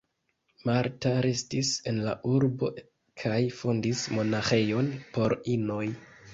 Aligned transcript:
Marta 0.69 1.11
restis 1.25 1.69
en 1.91 1.99
la 2.07 2.15
urbo 2.31 2.71
kaj 3.25 3.37
fondis 3.61 4.03
monaĥejon 4.17 4.93
por 5.19 5.41
inoj. 5.57 5.83